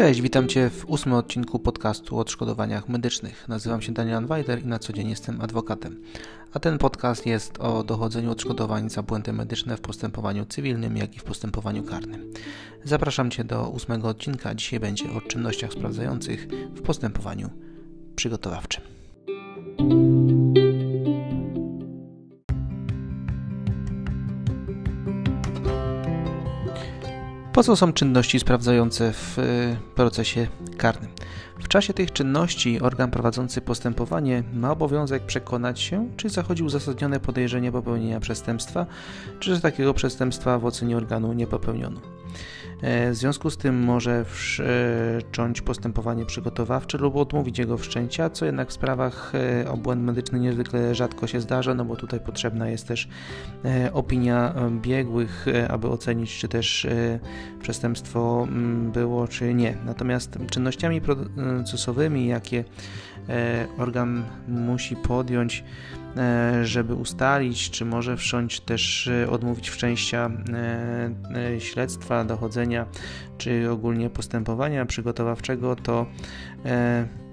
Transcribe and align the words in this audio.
Cześć, 0.00 0.20
witam 0.20 0.48
Cię 0.48 0.70
w 0.70 0.84
ósmym 0.84 1.14
odcinku 1.14 1.58
podcastu 1.58 2.16
o 2.16 2.20
odszkodowaniach 2.20 2.88
medycznych. 2.88 3.48
Nazywam 3.48 3.82
się 3.82 3.92
Daniel 3.92 4.16
Anwajder 4.16 4.62
i 4.62 4.66
na 4.66 4.78
co 4.78 4.92
dzień 4.92 5.10
jestem 5.10 5.40
adwokatem. 5.40 6.02
A 6.52 6.58
ten 6.58 6.78
podcast 6.78 7.26
jest 7.26 7.58
o 7.58 7.82
dochodzeniu 7.82 8.30
odszkodowań 8.30 8.90
za 8.90 9.02
błędy 9.02 9.32
medyczne 9.32 9.76
w 9.76 9.80
postępowaniu 9.80 10.46
cywilnym, 10.46 10.96
jak 10.96 11.16
i 11.16 11.18
w 11.18 11.24
postępowaniu 11.24 11.82
karnym. 11.82 12.32
Zapraszam 12.84 13.30
Cię 13.30 13.44
do 13.44 13.68
ósmego 13.68 14.08
odcinka. 14.08 14.54
Dzisiaj 14.54 14.80
będzie 14.80 15.04
o 15.12 15.20
czynnościach 15.20 15.72
sprawdzających 15.72 16.48
w 16.74 16.82
postępowaniu 16.82 17.50
przygotowawczym. 18.16 18.89
Po 27.60 27.64
co 27.64 27.76
są 27.76 27.92
czynności 27.92 28.40
sprawdzające 28.40 29.12
w 29.12 29.38
y, 29.38 29.76
procesie 29.94 30.46
karnym? 30.76 31.10
W 31.58 31.68
czasie 31.68 31.94
tych 31.94 32.12
czynności 32.12 32.80
organ 32.80 33.10
prowadzący 33.10 33.60
postępowanie 33.60 34.42
ma 34.52 34.70
obowiązek 34.70 35.22
przekonać 35.22 35.80
się, 35.80 36.08
czy 36.16 36.28
zachodzi 36.28 36.62
uzasadnione 36.62 37.20
podejrzenie 37.20 37.72
popełnienia 37.72 38.20
przestępstwa, 38.20 38.86
czy 39.40 39.54
że 39.54 39.60
takiego 39.60 39.94
przestępstwa 39.94 40.58
w 40.58 40.64
ocenie 40.64 40.96
organu 40.96 41.32
nie 41.32 41.46
popełniono. 41.46 42.00
E, 42.82 43.10
w 43.10 43.14
związku 43.14 43.50
z 43.50 43.56
tym 43.56 43.84
może 43.84 44.24
wszcząć 44.24 45.60
postępowanie 45.60 46.26
przygotowawcze 46.26 46.98
lub 46.98 47.16
odmówić 47.16 47.58
jego 47.58 47.78
wszczęcia, 47.78 48.30
co 48.30 48.46
jednak 48.46 48.68
w 48.68 48.72
sprawach 48.72 49.32
e, 49.34 49.70
o 49.70 49.76
błęd 49.76 50.02
medyczny 50.02 50.40
niezwykle 50.40 50.94
rzadko 50.94 51.26
się 51.26 51.40
zdarza, 51.40 51.74
no 51.74 51.84
bo 51.84 51.96
tutaj 51.96 52.20
potrzebna 52.20 52.68
jest 52.68 52.88
też 52.88 53.08
e, 53.64 53.92
opinia 53.92 54.54
biegłych, 54.70 55.46
aby 55.68 55.88
ocenić, 55.88 56.38
czy 56.38 56.48
też 56.48 56.86
przestępstwo 57.62 58.46
mm, 58.48 58.92
było, 58.92 59.28
czy 59.28 59.54
nie. 59.54 59.76
Natomiast 59.84 60.38
czynnościami 60.50 61.00
procesowymi, 61.00 62.26
jakie 62.26 62.64
organ 63.78 64.22
musi 64.48 64.96
podjąć, 64.96 65.64
żeby 66.62 66.94
ustalić, 66.94 67.70
czy 67.70 67.84
może 67.84 68.16
wszcząć 68.16 68.60
też 68.60 69.10
odmówić 69.30 69.70
wszczęcia 69.70 70.30
śledztwa, 71.58 72.24
dochodzenia, 72.24 72.69
czy 73.38 73.70
ogólnie 73.70 74.10
postępowania 74.10 74.86
przygotowawczego, 74.86 75.76
to 75.76 76.06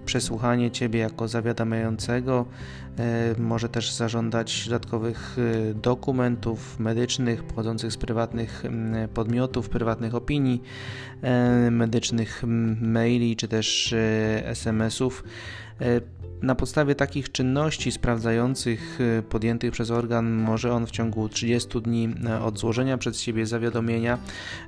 przesłuchanie 0.05 0.71
Ciebie 0.71 0.99
jako 0.99 1.27
zawiadamiającego, 1.27 2.45
może 3.37 3.69
też 3.69 3.91
zażądać 3.91 4.65
dodatkowych 4.65 5.37
dokumentów 5.75 6.79
medycznych 6.79 7.43
pochodzących 7.43 7.91
z 7.91 7.97
prywatnych 7.97 8.63
podmiotów, 9.13 9.69
prywatnych 9.69 10.15
opinii 10.15 10.63
medycznych, 11.71 12.43
maili 12.81 13.35
czy 13.35 13.47
też 13.47 13.95
SMS-ów 14.43 15.23
na 16.41 16.55
podstawie 16.55 16.95
takich 16.95 17.31
czynności 17.31 17.91
sprawdzających 17.91 18.99
podjętych 19.29 19.71
przez 19.71 19.91
organ 19.91 20.31
może 20.31 20.73
on 20.73 20.85
w 20.85 20.91
ciągu 20.91 21.29
30 21.29 21.81
dni 21.81 22.09
e, 22.25 22.41
od 22.41 22.59
złożenia 22.59 22.97
przez 22.97 23.21
siebie 23.21 23.45
zawiadomienia 23.45 24.17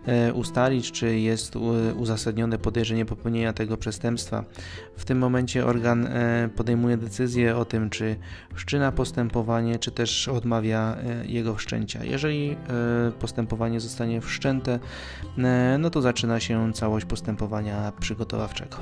e, 0.05 0.33
ustalić, 0.33 0.91
czy 0.91 1.19
jest 1.19 1.55
uzasadnione 1.95 2.57
podejrzenie 2.57 3.05
popełnienia 3.05 3.53
tego 3.53 3.77
przestępstwa. 3.77 4.43
W 4.97 5.05
tym 5.05 5.17
momencie 5.17 5.65
organ 5.65 6.07
e, 6.07 6.49
podejmuje 6.55 6.97
decyzję 6.97 7.57
o 7.57 7.65
tym, 7.65 7.89
czy 7.89 8.15
wszczyna 8.53 8.91
postępowanie, 8.91 9.79
czy 9.79 9.91
też 9.91 10.27
odmawia 10.27 10.97
jego 11.25 11.55
wszczęcia. 11.55 12.03
Jeżeli 12.03 12.57
postępowanie 13.19 13.79
zostanie 13.79 14.21
wszczęte, 14.21 14.79
no 15.79 15.89
to 15.89 16.01
zaczyna 16.01 16.39
się 16.39 16.73
całość 16.73 17.05
postępowania 17.05 17.91
przygotowawczego. 17.99 18.77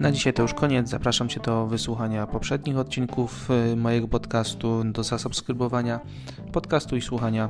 Na 0.00 0.12
dzisiaj 0.12 0.32
to 0.32 0.42
już 0.42 0.54
koniec. 0.54 0.88
Zapraszam 0.88 1.28
Cię 1.28 1.40
do 1.40 1.66
wysłuchania 1.66 2.26
poprzednich 2.26 2.78
odcinków 2.78 3.48
y, 3.72 3.76
mojego 3.76 4.08
podcastu, 4.08 4.84
do 4.84 5.02
zasubskrybowania 5.02 6.00
podcastu 6.52 6.96
i 6.96 7.00
słuchania 7.00 7.48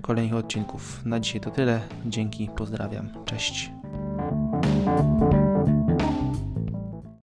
kolejnych 0.00 0.34
odcinków. 0.34 1.06
Na 1.06 1.20
dzisiaj 1.20 1.40
to 1.40 1.50
tyle. 1.50 1.80
Dzięki, 2.06 2.48
pozdrawiam. 2.56 3.08
Cześć. 3.24 3.70